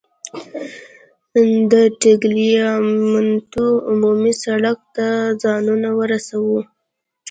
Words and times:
د 1.71 1.73
ټګلیامنتو 2.01 3.65
عمومي 3.89 4.33
سړک 4.43 4.79
ته 4.95 5.07
ځانونه 5.41 5.89
ورسوو. 5.99 6.59